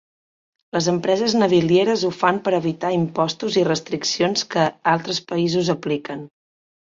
Les 0.77 0.85
empreses 0.91 1.33
navilieres 1.41 2.05
ho 2.07 2.11
fan 2.21 2.39
per 2.47 2.53
evitar 2.59 2.91
impostos 2.95 3.59
i 3.63 3.67
restriccions 3.67 4.47
que 4.55 4.63
altres 4.95 5.23
països 5.33 5.73
apliquen. 5.77 6.25